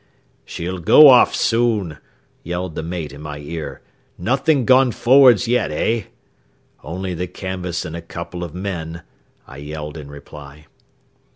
"She'll 0.45 0.79
go 0.79 1.09
off 1.09 1.35
soon," 1.35 1.99
yelled 2.41 2.73
the 2.73 2.81
mate 2.81 3.13
in 3.13 3.21
my 3.21 3.37
ear. 3.37 3.81
"Nothin' 4.17 4.65
gone 4.65 4.91
forrads 4.91 5.47
yet, 5.47 5.69
hey?" 5.69 6.07
"Only 6.83 7.13
the 7.13 7.27
canvas 7.27 7.85
and 7.85 7.95
a 7.95 8.01
couple 8.01 8.43
of 8.43 8.55
men," 8.55 9.03
I 9.45 9.57
yelled 9.57 9.97
in 9.99 10.09
reply. 10.09 10.65